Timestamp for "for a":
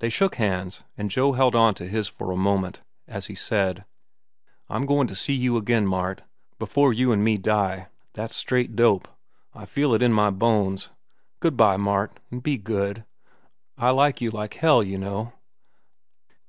2.08-2.36